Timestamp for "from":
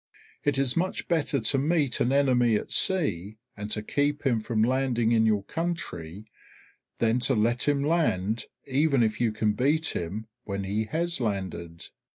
4.39-4.63